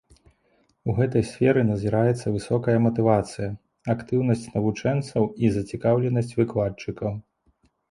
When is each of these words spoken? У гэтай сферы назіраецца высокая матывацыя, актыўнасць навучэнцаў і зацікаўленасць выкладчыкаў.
У 0.93 0.93
гэтай 0.99 1.23
сферы 1.31 1.61
назіраецца 1.71 2.33
высокая 2.37 2.75
матывацыя, 2.87 3.49
актыўнасць 3.97 4.49
навучэнцаў 4.57 5.23
і 5.45 5.55
зацікаўленасць 5.61 6.35
выкладчыкаў. 6.43 7.11